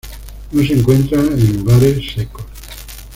[0.51, 2.47] No se encuentra en lugares secos.